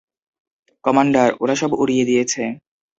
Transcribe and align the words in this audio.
Commander, 0.83 1.29
ওরা 1.41 1.55
সব 1.55 1.71
উড়িয়ে 1.73 2.07
দিয়েছে। 2.09 2.43